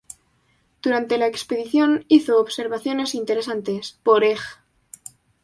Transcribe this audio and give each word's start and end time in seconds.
Durante 0.81 1.19
la 1.19 1.27
expedición 1.27 2.05
hizo 2.07 2.39
observaciones 2.41 3.13
interesantes; 3.13 3.99
por 4.01 4.23
ej. 4.23 4.39